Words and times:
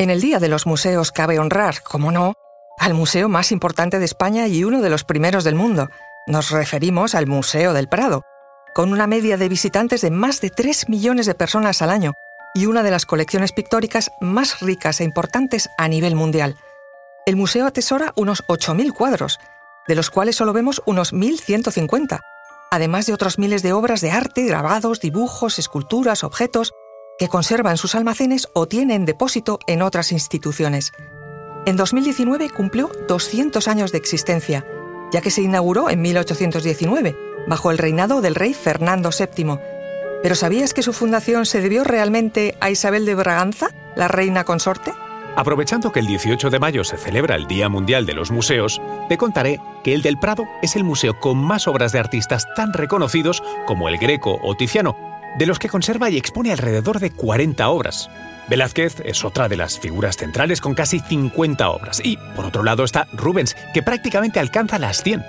En 0.00 0.08
el 0.08 0.22
Día 0.22 0.38
de 0.38 0.48
los 0.48 0.64
Museos 0.64 1.12
cabe 1.12 1.38
honrar, 1.38 1.82
como 1.82 2.10
no, 2.10 2.32
al 2.78 2.94
museo 2.94 3.28
más 3.28 3.52
importante 3.52 3.98
de 3.98 4.06
España 4.06 4.46
y 4.46 4.64
uno 4.64 4.80
de 4.80 4.88
los 4.88 5.04
primeros 5.04 5.44
del 5.44 5.56
mundo. 5.56 5.90
Nos 6.26 6.52
referimos 6.52 7.14
al 7.14 7.26
Museo 7.26 7.74
del 7.74 7.86
Prado, 7.86 8.22
con 8.74 8.94
una 8.94 9.06
media 9.06 9.36
de 9.36 9.50
visitantes 9.50 10.00
de 10.00 10.10
más 10.10 10.40
de 10.40 10.48
3 10.48 10.88
millones 10.88 11.26
de 11.26 11.34
personas 11.34 11.82
al 11.82 11.90
año 11.90 12.14
y 12.54 12.64
una 12.64 12.82
de 12.82 12.90
las 12.90 13.04
colecciones 13.04 13.52
pictóricas 13.52 14.10
más 14.22 14.60
ricas 14.60 15.02
e 15.02 15.04
importantes 15.04 15.68
a 15.76 15.86
nivel 15.86 16.14
mundial. 16.14 16.56
El 17.26 17.36
museo 17.36 17.66
atesora 17.66 18.14
unos 18.16 18.42
8.000 18.48 18.94
cuadros, 18.94 19.38
de 19.86 19.96
los 19.96 20.08
cuales 20.08 20.34
solo 20.34 20.54
vemos 20.54 20.80
unos 20.86 21.12
1.150, 21.12 22.20
además 22.70 23.04
de 23.04 23.12
otros 23.12 23.38
miles 23.38 23.62
de 23.62 23.74
obras 23.74 24.00
de 24.00 24.12
arte, 24.12 24.46
grabados, 24.46 25.00
dibujos, 25.00 25.58
esculturas, 25.58 26.24
objetos, 26.24 26.72
que 27.20 27.28
conserva 27.28 27.70
en 27.70 27.76
sus 27.76 27.94
almacenes 27.94 28.48
o 28.54 28.66
tiene 28.66 28.94
en 28.94 29.04
depósito 29.04 29.58
en 29.66 29.82
otras 29.82 30.10
instituciones. 30.10 30.94
En 31.66 31.76
2019 31.76 32.48
cumplió 32.48 32.90
200 33.08 33.68
años 33.68 33.92
de 33.92 33.98
existencia, 33.98 34.64
ya 35.12 35.20
que 35.20 35.30
se 35.30 35.42
inauguró 35.42 35.90
en 35.90 36.00
1819, 36.00 37.14
bajo 37.46 37.70
el 37.70 37.76
reinado 37.76 38.22
del 38.22 38.34
rey 38.34 38.54
Fernando 38.54 39.10
VII. 39.10 39.58
¿Pero 40.22 40.34
sabías 40.34 40.72
que 40.72 40.82
su 40.82 40.94
fundación 40.94 41.44
se 41.44 41.60
debió 41.60 41.84
realmente 41.84 42.56
a 42.58 42.70
Isabel 42.70 43.04
de 43.04 43.14
Braganza, 43.14 43.68
la 43.96 44.08
reina 44.08 44.44
consorte? 44.44 44.94
Aprovechando 45.36 45.92
que 45.92 46.00
el 46.00 46.06
18 46.06 46.48
de 46.48 46.58
mayo 46.58 46.84
se 46.84 46.96
celebra 46.96 47.36
el 47.36 47.46
Día 47.46 47.68
Mundial 47.68 48.06
de 48.06 48.14
los 48.14 48.30
Museos, 48.30 48.80
te 49.10 49.18
contaré 49.18 49.60
que 49.84 49.92
el 49.92 50.00
del 50.00 50.18
Prado 50.18 50.44
es 50.62 50.74
el 50.74 50.84
museo 50.84 51.20
con 51.20 51.36
más 51.36 51.68
obras 51.68 51.92
de 51.92 51.98
artistas 51.98 52.46
tan 52.56 52.72
reconocidos 52.72 53.42
como 53.66 53.90
el 53.90 53.98
Greco 53.98 54.38
o 54.42 54.56
Tiziano, 54.56 55.09
de 55.38 55.46
los 55.46 55.58
que 55.58 55.68
conserva 55.68 56.10
y 56.10 56.16
expone 56.16 56.52
alrededor 56.52 57.00
de 57.00 57.10
40 57.10 57.68
obras. 57.68 58.08
Velázquez 58.48 59.00
es 59.04 59.24
otra 59.24 59.48
de 59.48 59.56
las 59.56 59.78
figuras 59.78 60.16
centrales 60.16 60.60
con 60.60 60.74
casi 60.74 60.98
50 60.98 61.70
obras. 61.70 62.00
Y, 62.04 62.16
por 62.34 62.44
otro 62.46 62.64
lado, 62.64 62.82
está 62.82 63.06
Rubens, 63.12 63.56
que 63.72 63.82
prácticamente 63.82 64.40
alcanza 64.40 64.78
las 64.78 65.02
100. 65.02 65.24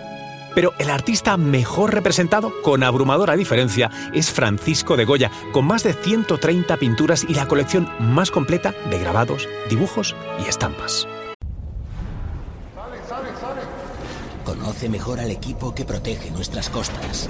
Pero 0.55 0.73
el 0.79 0.89
artista 0.89 1.37
mejor 1.37 1.93
representado, 1.93 2.51
con 2.63 2.83
abrumadora 2.83 3.35
diferencia, 3.35 3.89
es 4.13 4.31
Francisco 4.31 4.97
de 4.97 5.05
Goya, 5.05 5.31
con 5.53 5.65
más 5.65 5.83
de 5.83 5.93
130 5.93 6.77
pinturas 6.77 7.25
y 7.27 7.35
la 7.35 7.47
colección 7.47 7.89
más 7.99 8.31
completa 8.31 8.73
de 8.89 8.99
grabados, 8.99 9.47
dibujos 9.69 10.15
y 10.43 10.49
estampas. 10.49 11.07
Conoce 14.43 14.89
mejor 14.89 15.19
al 15.19 15.31
equipo 15.31 15.73
que 15.73 15.85
protege 15.85 16.31
nuestras 16.31 16.69
costas. 16.69 17.29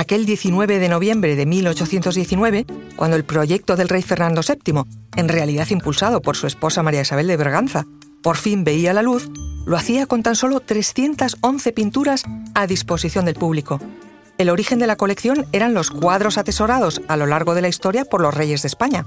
Aquel 0.00 0.24
19 0.24 0.78
de 0.78 0.88
noviembre 0.88 1.36
de 1.36 1.44
1819, 1.44 2.64
cuando 2.96 3.18
el 3.18 3.24
proyecto 3.24 3.76
del 3.76 3.90
rey 3.90 4.00
Fernando 4.00 4.40
VII 4.40 4.84
en 5.14 5.28
realidad 5.28 5.68
impulsado 5.68 6.22
por 6.22 6.38
su 6.38 6.46
esposa 6.46 6.82
María 6.82 7.02
Isabel 7.02 7.26
de 7.26 7.36
Braganza, 7.36 7.84
por 8.22 8.38
fin 8.38 8.64
veía 8.64 8.94
la 8.94 9.02
luz, 9.02 9.28
lo 9.66 9.76
hacía 9.76 10.06
con 10.06 10.22
tan 10.22 10.36
solo 10.36 10.60
311 10.60 11.72
pinturas 11.72 12.24
a 12.54 12.66
disposición 12.66 13.26
del 13.26 13.34
público. 13.34 13.78
El 14.38 14.48
origen 14.48 14.78
de 14.78 14.86
la 14.86 14.96
colección 14.96 15.44
eran 15.52 15.74
los 15.74 15.90
cuadros 15.90 16.38
atesorados 16.38 17.02
a 17.06 17.18
lo 17.18 17.26
largo 17.26 17.52
de 17.52 17.60
la 17.60 17.68
historia 17.68 18.06
por 18.06 18.22
los 18.22 18.32
reyes 18.32 18.62
de 18.62 18.68
España. 18.68 19.04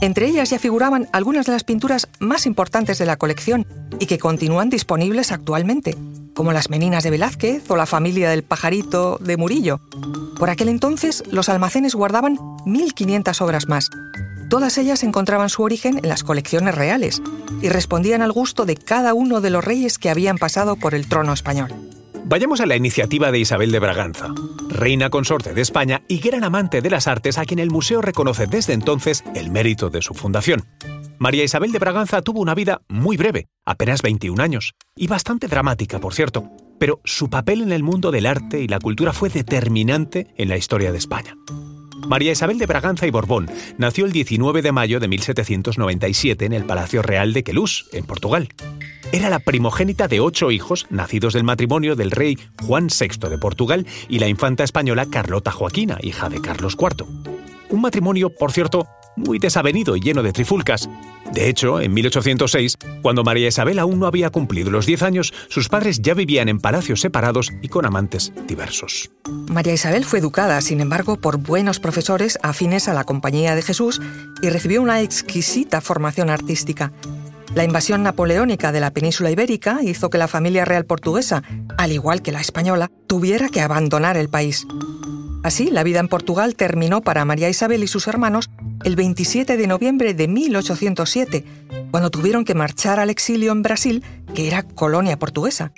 Entre 0.00 0.28
ellas 0.28 0.50
ya 0.50 0.60
figuraban 0.60 1.08
algunas 1.12 1.46
de 1.46 1.52
las 1.52 1.64
pinturas 1.64 2.08
más 2.20 2.46
importantes 2.46 2.98
de 2.98 3.06
la 3.06 3.16
colección 3.16 3.66
y 3.98 4.06
que 4.06 4.20
continúan 4.20 4.70
disponibles 4.70 5.32
actualmente, 5.32 5.96
como 6.40 6.54
las 6.54 6.70
Meninas 6.70 7.04
de 7.04 7.10
Velázquez 7.10 7.70
o 7.70 7.76
la 7.76 7.84
familia 7.84 8.30
del 8.30 8.44
pajarito 8.44 9.18
de 9.20 9.36
Murillo. 9.36 9.78
Por 10.38 10.48
aquel 10.48 10.70
entonces, 10.70 11.22
los 11.30 11.50
almacenes 11.50 11.94
guardaban 11.94 12.38
1.500 12.64 13.42
obras 13.42 13.68
más, 13.68 13.90
Todas 14.48 14.78
ellas 14.78 15.02
encontraban 15.02 15.50
su 15.50 15.62
origen 15.62 15.98
en 15.98 16.08
las 16.08 16.24
colecciones 16.24 16.74
reales 16.74 17.20
y 17.60 17.68
respondían 17.68 18.22
al 18.22 18.32
gusto 18.32 18.64
de 18.64 18.74
cada 18.74 19.12
uno 19.12 19.42
de 19.42 19.50
los 19.50 19.62
reyes 19.62 19.98
que 19.98 20.08
habían 20.08 20.38
pasado 20.38 20.76
por 20.76 20.94
el 20.94 21.08
trono 21.08 21.34
español. 21.34 21.74
Vayamos 22.24 22.60
a 22.60 22.66
la 22.66 22.76
iniciativa 22.76 23.30
de 23.30 23.38
Isabel 23.38 23.70
de 23.70 23.78
Braganza, 23.78 24.28
reina 24.70 25.10
consorte 25.10 25.52
de 25.52 25.60
España 25.60 26.02
y 26.08 26.20
gran 26.20 26.42
amante 26.42 26.80
de 26.80 26.88
las 26.88 27.06
artes 27.06 27.36
a 27.36 27.44
quien 27.44 27.60
el 27.60 27.70
museo 27.70 28.00
reconoce 28.00 28.46
desde 28.46 28.72
entonces 28.72 29.22
el 29.34 29.50
mérito 29.50 29.90
de 29.90 30.00
su 30.00 30.14
fundación. 30.14 30.64
María 31.22 31.44
Isabel 31.44 31.70
de 31.70 31.78
Braganza 31.78 32.22
tuvo 32.22 32.40
una 32.40 32.54
vida 32.54 32.80
muy 32.88 33.18
breve, 33.18 33.48
apenas 33.66 34.00
21 34.00 34.42
años, 34.42 34.72
y 34.96 35.06
bastante 35.06 35.48
dramática, 35.48 35.98
por 35.98 36.14
cierto, 36.14 36.48
pero 36.78 37.02
su 37.04 37.28
papel 37.28 37.60
en 37.60 37.72
el 37.72 37.82
mundo 37.82 38.10
del 38.10 38.24
arte 38.24 38.62
y 38.62 38.68
la 38.68 38.78
cultura 38.78 39.12
fue 39.12 39.28
determinante 39.28 40.28
en 40.38 40.48
la 40.48 40.56
historia 40.56 40.92
de 40.92 40.96
España. 40.96 41.36
María 42.08 42.32
Isabel 42.32 42.56
de 42.56 42.64
Braganza 42.64 43.06
y 43.06 43.10
Borbón 43.10 43.50
nació 43.76 44.06
el 44.06 44.12
19 44.12 44.62
de 44.62 44.72
mayo 44.72 44.98
de 44.98 45.08
1797 45.08 46.46
en 46.46 46.54
el 46.54 46.64
Palacio 46.64 47.02
Real 47.02 47.34
de 47.34 47.44
Queluz, 47.44 47.90
en 47.92 48.06
Portugal. 48.06 48.48
Era 49.12 49.28
la 49.28 49.40
primogénita 49.40 50.08
de 50.08 50.20
ocho 50.20 50.50
hijos 50.50 50.86
nacidos 50.88 51.34
del 51.34 51.44
matrimonio 51.44 51.96
del 51.96 52.12
rey 52.12 52.38
Juan 52.62 52.86
VI 52.86 53.28
de 53.28 53.36
Portugal 53.36 53.86
y 54.08 54.20
la 54.20 54.28
infanta 54.28 54.64
española 54.64 55.04
Carlota 55.04 55.50
Joaquina, 55.50 55.98
hija 56.00 56.30
de 56.30 56.40
Carlos 56.40 56.78
IV. 56.80 57.04
Un 57.68 57.82
matrimonio, 57.82 58.30
por 58.34 58.52
cierto, 58.52 58.88
muy 59.20 59.38
desavenido 59.38 59.96
y 59.96 60.00
lleno 60.00 60.22
de 60.22 60.32
trifulcas. 60.32 60.88
De 61.32 61.48
hecho, 61.48 61.80
en 61.80 61.94
1806, 61.94 62.76
cuando 63.02 63.22
María 63.22 63.48
Isabel 63.48 63.78
aún 63.78 64.00
no 64.00 64.06
había 64.06 64.30
cumplido 64.30 64.70
los 64.70 64.86
10 64.86 65.02
años, 65.02 65.32
sus 65.48 65.68
padres 65.68 66.02
ya 66.02 66.14
vivían 66.14 66.48
en 66.48 66.58
palacios 66.58 67.00
separados 67.00 67.52
y 67.62 67.68
con 67.68 67.86
amantes 67.86 68.32
diversos. 68.48 69.10
María 69.48 69.74
Isabel 69.74 70.04
fue 70.04 70.18
educada, 70.18 70.60
sin 70.60 70.80
embargo, 70.80 71.20
por 71.20 71.38
buenos 71.38 71.78
profesores 71.78 72.38
afines 72.42 72.88
a 72.88 72.94
la 72.94 73.04
Compañía 73.04 73.54
de 73.54 73.62
Jesús 73.62 74.00
y 74.42 74.48
recibió 74.48 74.82
una 74.82 75.00
exquisita 75.00 75.80
formación 75.80 76.30
artística. 76.30 76.92
La 77.54 77.64
invasión 77.64 78.04
napoleónica 78.04 78.70
de 78.70 78.80
la 78.80 78.92
península 78.92 79.30
ibérica 79.30 79.80
hizo 79.82 80.08
que 80.08 80.18
la 80.18 80.28
familia 80.28 80.64
real 80.64 80.84
portuguesa, 80.84 81.42
al 81.78 81.90
igual 81.90 82.22
que 82.22 82.30
la 82.30 82.40
española, 82.40 82.90
tuviera 83.08 83.48
que 83.48 83.60
abandonar 83.60 84.16
el 84.16 84.28
país. 84.28 84.66
Así, 85.42 85.70
la 85.70 85.82
vida 85.82 86.00
en 86.00 86.08
Portugal 86.08 86.54
terminó 86.54 87.00
para 87.00 87.24
María 87.24 87.48
Isabel 87.48 87.82
y 87.82 87.86
sus 87.86 88.06
hermanos 88.06 88.50
el 88.84 88.94
27 88.94 89.56
de 89.56 89.66
noviembre 89.66 90.12
de 90.12 90.28
1807, 90.28 91.44
cuando 91.90 92.10
tuvieron 92.10 92.44
que 92.44 92.54
marchar 92.54 93.00
al 93.00 93.10
exilio 93.10 93.52
en 93.52 93.62
Brasil, 93.62 94.04
que 94.34 94.48
era 94.48 94.62
colonia 94.62 95.18
portuguesa. 95.18 95.72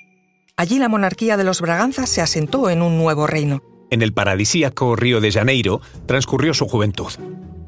Allí 0.56 0.78
la 0.78 0.88
monarquía 0.88 1.36
de 1.36 1.44
los 1.44 1.60
Braganzas 1.60 2.08
se 2.08 2.20
asentó 2.20 2.70
en 2.70 2.82
un 2.82 2.98
nuevo 2.98 3.26
reino. 3.26 3.62
En 3.90 4.02
el 4.02 4.12
paradisíaco 4.12 4.96
Río 4.96 5.20
de 5.20 5.30
Janeiro 5.30 5.80
transcurrió 6.06 6.54
su 6.54 6.66
juventud. 6.66 7.12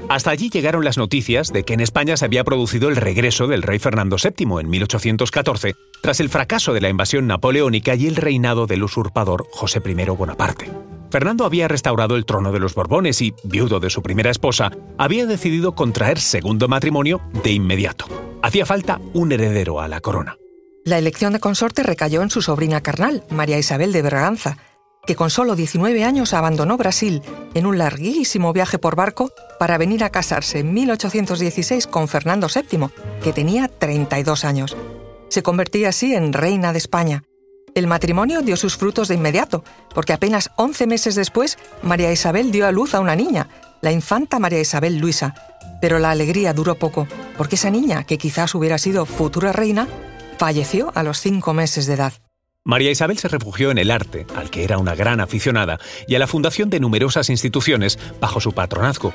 Hasta 0.08 0.30
allí 0.30 0.50
llegaron 0.50 0.84
las 0.84 0.98
noticias 0.98 1.52
de 1.52 1.64
que 1.64 1.74
en 1.74 1.80
España 1.80 2.16
se 2.16 2.24
había 2.24 2.44
producido 2.44 2.88
el 2.88 2.96
regreso 2.96 3.46
del 3.46 3.62
rey 3.62 3.78
Fernando 3.78 4.16
VII 4.22 4.60
en 4.60 4.68
1814, 4.68 5.74
tras 6.02 6.20
el 6.20 6.28
fracaso 6.28 6.74
de 6.74 6.80
la 6.80 6.90
invasión 6.90 7.26
napoleónica 7.26 7.94
y 7.94 8.06
el 8.06 8.16
reinado 8.16 8.66
del 8.66 8.82
usurpador 8.82 9.46
José 9.50 9.80
I 9.84 10.04
Bonaparte. 10.04 10.70
Fernando 11.14 11.44
había 11.44 11.68
restaurado 11.68 12.16
el 12.16 12.26
trono 12.26 12.50
de 12.50 12.58
los 12.58 12.74
Borbones 12.74 13.22
y, 13.22 13.36
viudo 13.44 13.78
de 13.78 13.88
su 13.88 14.02
primera 14.02 14.32
esposa, 14.32 14.72
había 14.98 15.26
decidido 15.26 15.76
contraer 15.76 16.18
segundo 16.18 16.66
matrimonio 16.66 17.20
de 17.44 17.52
inmediato. 17.52 18.06
Hacía 18.42 18.66
falta 18.66 19.00
un 19.12 19.30
heredero 19.30 19.80
a 19.80 19.86
la 19.86 20.00
corona. 20.00 20.36
La 20.84 20.98
elección 20.98 21.32
de 21.32 21.38
consorte 21.38 21.84
recayó 21.84 22.20
en 22.22 22.30
su 22.30 22.42
sobrina 22.42 22.80
carnal, 22.80 23.22
María 23.30 23.60
Isabel 23.60 23.92
de 23.92 24.02
Braganza, 24.02 24.58
que 25.06 25.14
con 25.14 25.30
solo 25.30 25.54
19 25.54 26.02
años 26.02 26.34
abandonó 26.34 26.76
Brasil 26.76 27.22
en 27.54 27.66
un 27.66 27.78
larguísimo 27.78 28.52
viaje 28.52 28.80
por 28.80 28.96
barco 28.96 29.30
para 29.60 29.78
venir 29.78 30.02
a 30.02 30.10
casarse 30.10 30.58
en 30.58 30.74
1816 30.74 31.86
con 31.86 32.08
Fernando 32.08 32.48
VII, 32.52 32.88
que 33.22 33.32
tenía 33.32 33.68
32 33.68 34.44
años. 34.44 34.76
Se 35.28 35.44
convertía 35.44 35.90
así 35.90 36.12
en 36.12 36.32
reina 36.32 36.72
de 36.72 36.78
España 36.78 37.22
el 37.74 37.86
matrimonio 37.86 38.42
dio 38.42 38.56
sus 38.56 38.76
frutos 38.76 39.08
de 39.08 39.16
inmediato, 39.16 39.64
porque 39.94 40.12
apenas 40.12 40.50
11 40.56 40.86
meses 40.86 41.14
después 41.14 41.58
María 41.82 42.12
Isabel 42.12 42.52
dio 42.52 42.66
a 42.66 42.72
luz 42.72 42.94
a 42.94 43.00
una 43.00 43.16
niña, 43.16 43.48
la 43.80 43.92
infanta 43.92 44.38
María 44.38 44.60
Isabel 44.60 44.98
Luisa. 44.98 45.34
Pero 45.80 45.98
la 45.98 46.10
alegría 46.10 46.54
duró 46.54 46.76
poco, 46.76 47.06
porque 47.36 47.56
esa 47.56 47.70
niña, 47.70 48.04
que 48.04 48.16
quizás 48.16 48.54
hubiera 48.54 48.78
sido 48.78 49.06
futura 49.06 49.52
reina, 49.52 49.88
falleció 50.38 50.92
a 50.94 51.02
los 51.02 51.20
cinco 51.20 51.52
meses 51.52 51.86
de 51.86 51.94
edad. 51.94 52.12
María 52.64 52.90
Isabel 52.90 53.18
se 53.18 53.28
refugió 53.28 53.70
en 53.70 53.76
el 53.76 53.90
arte, 53.90 54.26
al 54.34 54.48
que 54.48 54.64
era 54.64 54.78
una 54.78 54.94
gran 54.94 55.20
aficionada, 55.20 55.78
y 56.08 56.14
a 56.14 56.18
la 56.18 56.26
fundación 56.26 56.70
de 56.70 56.80
numerosas 56.80 57.28
instituciones 57.28 57.98
bajo 58.20 58.40
su 58.40 58.52
patronazgo. 58.52 59.12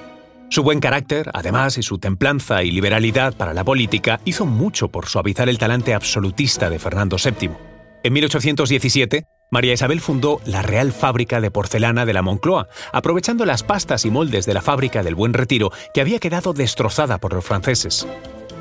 Su 0.50 0.62
buen 0.62 0.80
carácter, 0.80 1.32
además, 1.34 1.78
y 1.78 1.84
su 1.84 1.98
templanza 1.98 2.62
y 2.64 2.72
liberalidad 2.72 3.36
para 3.36 3.54
la 3.54 3.64
política 3.64 4.20
hizo 4.26 4.46
mucho 4.46 4.90
por 4.90 5.08
suavizar 5.08 5.50
el 5.50 5.58
talante 5.58 5.96
absolutista 5.96 6.70
de 6.70 6.78
Fernando 6.78 7.18
VII. 7.24 7.69
En 8.02 8.14
1817, 8.14 9.26
María 9.52 9.74
Isabel 9.74 10.00
fundó 10.00 10.40
la 10.46 10.62
Real 10.62 10.94
Fábrica 10.94 11.42
de 11.42 11.52
Porcelana 11.52 12.06
de 12.06 12.14
la 12.14 12.22
Moncloa, 12.22 12.68
aprovechando 12.94 13.46
las 13.46 13.64
pastas 13.64 14.06
y 14.06 14.12
moldes 14.12 14.46
de 14.46 14.54
la 14.54 14.62
fábrica 14.62 15.04
del 15.04 15.16
Buen 15.16 15.34
Retiro 15.34 15.72
que 15.94 16.00
había 16.00 16.20
quedado 16.20 16.54
destrozada 16.54 17.18
por 17.18 17.34
los 17.34 17.44
franceses. 17.44 18.08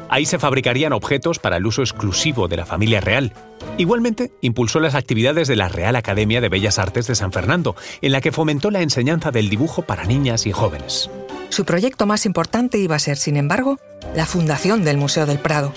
Ahí 0.09 0.25
se 0.25 0.39
fabricarían 0.39 0.93
objetos 0.93 1.39
para 1.39 1.59
el 1.59 1.67
uso 1.67 1.83
exclusivo 1.83 2.49
de 2.49 2.57
la 2.57 2.67
familia 2.67 3.01
real. 3.01 3.33
Igualmente, 3.77 4.33
impulsó 4.41 4.81
las 4.81 4.95
actividades 4.95 5.47
de 5.47 5.57
la 5.57 5.69
Real 5.69 5.95
Academia 5.97 6.41
de 6.41 6.49
Bellas 6.49 6.79
Artes 6.79 7.07
de 7.07 7.15
San 7.15 7.31
Fernando, 7.31 7.77
en 8.01 8.13
la 8.13 8.21
que 8.21 8.33
fomentó 8.33 8.71
la 8.71 8.81
enseñanza 8.81 9.31
del 9.31 9.51
dibujo 9.51 9.83
para 9.83 10.05
niñas 10.05 10.47
y 10.47 10.53
jóvenes. 10.53 11.11
Su 11.51 11.65
proyecto 11.65 12.07
más 12.07 12.27
importante 12.27 12.79
iba 12.79 12.97
a 12.97 12.99
ser, 13.01 13.19
sin 13.19 13.37
embargo, 13.37 13.79
la 14.17 14.27
fundación 14.27 14.85
del 14.85 14.97
Museo 14.97 15.27
del 15.27 15.39
Prado. 15.39 15.73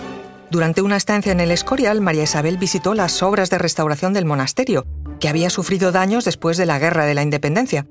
Durante 0.52 0.82
una 0.82 0.98
estancia 0.98 1.32
en 1.32 1.40
el 1.40 1.50
Escorial, 1.50 2.02
María 2.02 2.24
Isabel 2.24 2.58
visitó 2.58 2.94
las 2.94 3.24
obras 3.24 3.50
de 3.50 3.58
restauración 3.58 4.12
del 4.12 4.26
monasterio, 4.26 4.86
que 5.22 5.30
había 5.30 5.50
sufrido 5.50 5.94
daños 5.94 6.26
después 6.26 6.58
de 6.58 6.66
la 6.66 6.78
Guerra 6.78 7.06
de 7.06 7.14
la 7.14 7.22
Independencia. 7.22 7.88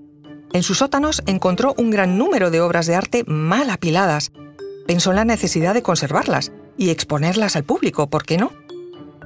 En 0.53 0.63
sus 0.63 0.77
sótanos 0.77 1.23
encontró 1.25 1.75
un 1.79 1.91
gran 1.91 2.19
número 2.19 2.51
de 2.51 2.61
obras 2.61 2.85
de 2.85 2.97
arte 2.97 3.25
mal 3.27 3.71
apiladas. 3.71 4.31
Pensó 4.87 5.09
en 5.09 5.17
la 5.17 5.25
necesidad 5.25 5.73
de 5.73 5.81
conservarlas 5.81 6.53
y 6.77 6.91
exponerlas 6.91 7.57
al 7.57 7.65
público, 7.65 8.11
¿por 8.11 8.25
qué 8.25 8.37
no? 8.37 8.53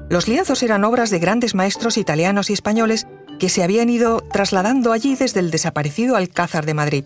Los 0.08 0.28
lienzos 0.28 0.62
eran 0.62 0.84
obras 0.84 1.10
de 1.10 1.18
grandes 1.18 1.56
maestros 1.56 1.98
italianos 1.98 2.50
y 2.50 2.52
españoles 2.52 3.08
que 3.40 3.48
se 3.48 3.64
habían 3.64 3.90
ido 3.90 4.20
trasladando 4.20 4.92
allí 4.92 5.16
desde 5.16 5.40
el 5.40 5.50
desaparecido 5.50 6.14
Alcázar 6.14 6.66
de 6.66 6.74
Madrid. 6.74 7.04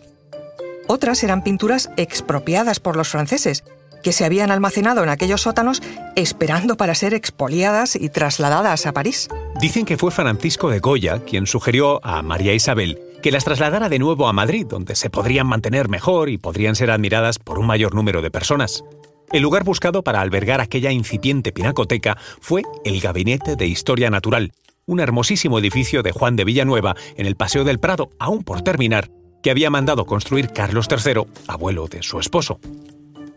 Otras 0.89 1.25
eran 1.25 1.43
pinturas 1.43 1.89
expropiadas 1.97 2.81
por 2.81 2.97
los 2.97 3.09
franceses, 3.09 3.65
que 4.03 4.13
se 4.13 4.25
habían 4.25 4.51
almacenado 4.51 5.03
en 5.03 5.09
aquellos 5.09 5.43
sótanos 5.43 5.83
esperando 6.17 6.77
para 6.77 6.95
ser 6.95 7.15
expoliadas 7.15 7.97
y 7.97 8.09
trasladadas 8.09 8.87
a 8.87 8.93
París. 8.93 9.29
Dicen 9.61 9.85
que 9.85 9.97
fue 9.97 10.11
Francisco 10.11 10.71
de 10.71 10.81
Goya 10.81 11.21
quien 11.25 11.47
sugirió 11.47 12.05
a 12.05 12.23
María 12.23 12.55
Isabel 12.55 12.99
que 13.23 13.33
las 13.33 13.45
trasladara 13.45 13.89
de 13.89 13.99
nuevo 13.99 14.29
a 14.29 14.33
Madrid, 14.33 14.67
donde 14.69 14.95
se 14.95 15.11
podrían 15.11 15.47
mantener 15.47 15.89
mejor 15.89 16.29
y 16.29 16.39
podrían 16.39 16.77
ser 16.77 16.91
admiradas 16.91 17.39
por 17.39 17.59
un 17.59 17.67
mayor 17.67 17.95
número 17.95 18.23
de 18.23 18.31
personas. 18.31 18.85
El 19.33 19.43
lugar 19.43 19.65
buscado 19.65 20.03
para 20.03 20.21
albergar 20.21 20.61
aquella 20.61 20.93
incipiente 20.93 21.53
pinacoteca 21.53 22.17
fue 22.41 22.63
el 22.85 23.01
Gabinete 23.01 23.57
de 23.57 23.67
Historia 23.67 24.11
Natural, 24.11 24.53
un 24.87 25.01
hermosísimo 25.01 25.59
edificio 25.59 26.03
de 26.03 26.13
Juan 26.13 26.37
de 26.37 26.45
Villanueva 26.45 26.95
en 27.17 27.27
el 27.27 27.37
Paseo 27.37 27.65
del 27.65 27.79
Prado, 27.79 28.11
aún 28.19 28.43
por 28.43 28.63
terminar, 28.63 29.11
que 29.43 29.51
había 29.51 29.69
mandado 29.71 30.07
construir 30.07 30.51
Carlos 30.53 30.89
III, 30.91 31.25
abuelo 31.47 31.89
de 31.89 32.03
su 32.03 32.19
esposo. 32.19 32.59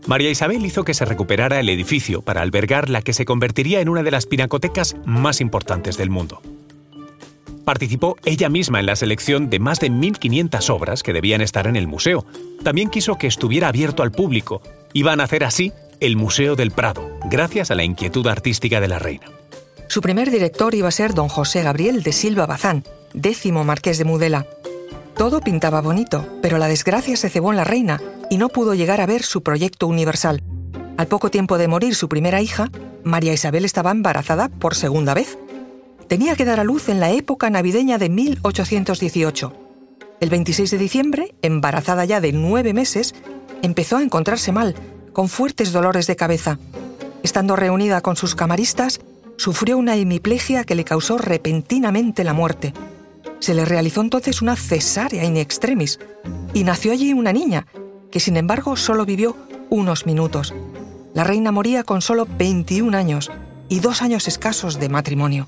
María 0.08 0.30
Isabel 0.30 0.66
hizo 0.66 0.84
que 0.84 0.94
se 0.94 1.06
recuperara 1.06 1.60
el 1.60 1.70
edificio 1.70 2.22
para 2.22 2.42
albergar 2.42 2.90
la 2.90 3.02
que 3.02 3.14
se 3.14 3.26
convertiría 3.26 3.82
en 3.82 3.90
una 3.90 4.04
de 4.04 4.12
las 4.12 4.26
pinacotecas 4.26 4.96
más 5.06 5.42
importantes 5.42 5.98
del 5.98 6.10
mundo. 6.10 6.42
Participó 7.64 8.18
ella 8.26 8.50
misma 8.50 8.80
en 8.80 8.88
la 8.88 8.96
selección 8.96 9.50
de 9.50 9.60
más 9.60 9.80
de 9.80 9.92
1.500 9.92 10.70
obras 10.72 11.04
que 11.04 11.14
debían 11.14 11.42
estar 11.42 11.68
en 11.68 11.76
el 11.76 11.88
museo. 11.88 12.26
También 12.64 12.90
quiso 12.90 13.18
que 13.18 13.28
estuviera 13.28 13.68
abierto 13.68 14.02
al 14.02 14.12
público. 14.12 14.62
Iban 14.94 15.22
a 15.22 15.26
hacer 15.26 15.44
así 15.44 15.72
el 16.00 16.18
Museo 16.18 16.56
del 16.56 16.72
Prado, 16.72 17.08
gracias 17.30 17.70
a 17.70 17.76
la 17.76 17.84
inquietud 17.84 18.26
artística 18.26 18.82
de 18.82 18.88
la 18.88 18.98
reina. 18.98 19.28
Su 19.88 20.02
primer 20.02 20.32
director 20.32 20.74
iba 20.74 20.88
a 20.88 20.92
ser 20.92 21.14
don 21.14 21.28
José 21.28 21.62
Gabriel 21.62 22.02
de 22.02 22.12
Silva 22.12 22.48
Bazán, 22.48 22.84
décimo 23.14 23.64
marqués 23.64 24.00
de 24.00 24.06
Mudela, 24.06 24.48
todo 25.16 25.42
pintaba 25.42 25.82
bonito, 25.82 26.26
pero 26.42 26.58
la 26.58 26.68
desgracia 26.68 27.16
se 27.16 27.30
cebó 27.30 27.52
en 27.52 27.58
la 27.58 27.64
reina 27.64 28.02
y 28.32 28.38
no 28.38 28.48
pudo 28.48 28.74
llegar 28.74 29.02
a 29.02 29.06
ver 29.06 29.24
su 29.24 29.44
proyecto 29.44 29.88
universal. 29.88 30.42
Al 30.96 31.08
poco 31.08 31.30
tiempo 31.30 31.58
de 31.58 31.68
morir 31.68 31.96
su 31.96 32.08
primera 32.08 32.42
hija, 32.42 32.72
María 33.04 33.34
Isabel 33.34 33.66
estaba 33.66 33.92
embarazada 33.92 34.48
por 34.48 34.74
segunda 34.74 35.14
vez. 35.14 35.38
Tenía 36.08 36.38
que 36.38 36.46
dar 36.46 36.62
a 36.62 36.64
luz 36.64 36.88
en 36.88 37.02
la 37.02 37.12
época 37.12 37.50
navideña 37.50 37.98
de 37.98 38.08
1818. 38.08 39.54
El 40.22 40.30
26 40.30 40.72
de 40.72 40.78
diciembre, 40.78 41.36
embarazada 41.42 42.06
ya 42.06 42.22
de 42.22 42.32
nueve 42.32 42.74
meses, 42.74 43.16
empezó 43.64 43.98
a 43.98 44.02
encontrarse 44.02 44.54
mal, 44.54 44.76
con 45.12 45.28
fuertes 45.28 45.74
dolores 45.74 46.08
de 46.08 46.16
cabeza. 46.16 46.58
Estando 47.24 47.58
reunida 47.58 48.00
con 48.00 48.16
sus 48.16 48.34
camaristas, 48.34 49.02
sufrió 49.36 49.78
una 49.78 49.98
hemiplegia 49.98 50.64
que 50.64 50.76
le 50.76 50.86
causó 50.86 51.18
repentinamente 51.18 52.24
la 52.24 52.34
muerte. 52.34 52.74
Se 53.40 53.54
le 53.54 53.66
realizó 53.66 54.00
entonces 54.00 54.42
una 54.42 54.56
cesárea 54.56 55.26
in 55.26 55.36
extremis 55.36 56.00
y 56.54 56.64
nació 56.64 56.94
allí 56.94 57.12
una 57.12 57.34
niña, 57.34 57.66
que 58.12 58.20
sin 58.20 58.38
embargo 58.38 58.76
solo 58.76 59.06
vivió 59.06 59.36
unos 59.70 60.06
minutos. 60.06 60.54
La 61.14 61.24
reina 61.24 61.52
moría 61.52 61.84
con 61.84 62.02
solo 62.02 62.28
21 62.38 62.96
años 62.96 63.32
y 63.70 63.80
dos 63.80 64.02
años 64.02 64.28
escasos 64.28 64.80
de 64.80 64.90
matrimonio. 64.90 65.48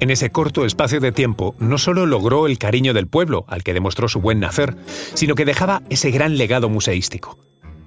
En 0.00 0.10
ese 0.10 0.30
corto 0.30 0.64
espacio 0.64 1.00
de 1.00 1.10
tiempo 1.10 1.56
no 1.58 1.76
solo 1.76 2.06
logró 2.06 2.46
el 2.46 2.58
cariño 2.58 2.94
del 2.94 3.08
pueblo, 3.08 3.44
al 3.48 3.64
que 3.64 3.74
demostró 3.74 4.08
su 4.08 4.20
buen 4.20 4.38
nacer, 4.38 4.76
sino 5.14 5.34
que 5.34 5.44
dejaba 5.44 5.82
ese 5.90 6.12
gran 6.12 6.38
legado 6.38 6.68
museístico. 6.68 7.36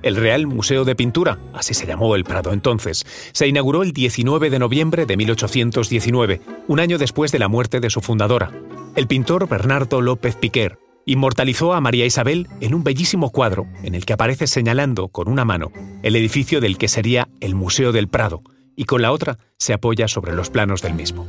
El 0.04 0.18
Real 0.18 0.48
Museo 0.48 0.84
de 0.84 0.96
Pintura, 0.96 1.40
así 1.54 1.74
se 1.74 1.86
llamó 1.86 2.16
el 2.16 2.26
Prado 2.26 2.52
entonces, 2.52 3.06
se 3.32 3.48
inauguró 3.48 3.84
el 3.84 3.94
19 3.94 4.50
de 4.50 4.60
noviembre 4.60 5.06
de 5.06 5.16
1819, 5.16 6.42
un 6.68 6.80
año 6.80 6.98
después 6.98 7.32
de 7.32 7.40
la 7.40 7.48
muerte 7.48 7.80
de 7.80 7.90
su 7.90 8.02
fundadora. 8.02 8.52
El 8.96 9.08
pintor 9.08 9.48
Bernardo 9.48 10.02
López 10.02 10.36
Piquer 10.36 10.81
inmortalizó 11.06 11.74
a 11.74 11.82
María 11.82 12.06
Isabel 12.06 12.48
en 12.60 12.74
un 12.74 12.84
bellísimo 12.84 13.32
cuadro 13.32 13.68
en 13.84 13.96
el 13.96 14.06
que 14.06 14.14
aparece 14.14 14.48
señalando 14.48 15.10
con 15.10 15.28
una 15.28 15.46
mano 15.46 15.72
el 16.04 16.16
edificio 16.16 16.62
del 16.62 16.78
que 16.78 16.88
sería 16.88 17.28
el 17.40 17.56
Museo 17.56 17.92
del 17.92 18.08
Prado 18.08 18.44
y 18.76 18.86
con 18.86 19.02
la 19.02 19.12
otra 19.12 19.38
se 19.58 19.74
apoya 19.74 20.08
sobre 20.08 20.34
los 20.34 20.50
planos 20.50 20.82
del 20.82 20.94
mismo. 20.94 21.28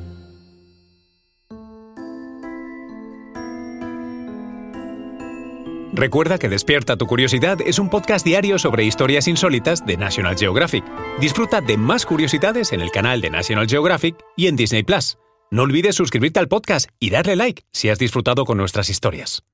Recuerda 5.94 6.38
que 6.38 6.48
Despierta 6.48 6.96
tu 6.96 7.06
Curiosidad 7.06 7.58
es 7.66 7.78
un 7.78 7.90
podcast 7.90 8.24
diario 8.24 8.58
sobre 8.58 8.84
historias 8.84 9.28
insólitas 9.28 9.84
de 9.84 9.98
National 9.98 10.36
Geographic. 10.38 10.84
Disfruta 11.20 11.60
de 11.60 11.76
más 11.76 12.06
curiosidades 12.06 12.72
en 12.72 12.80
el 12.80 12.90
canal 12.90 13.20
de 13.20 13.28
National 13.28 13.69
Geographic 13.69 14.16
y 14.34 14.46
en 14.46 14.56
Disney 14.56 14.84
Plus. 14.84 15.19
No 15.50 15.62
olvides 15.62 15.94
suscribirte 15.94 16.40
al 16.40 16.48
podcast 16.48 16.88
y 16.98 17.10
darle 17.10 17.36
like 17.36 17.62
si 17.72 17.90
has 17.90 17.98
disfrutado 17.98 18.46
con 18.46 18.56
nuestras 18.56 18.88
historias. 18.88 19.44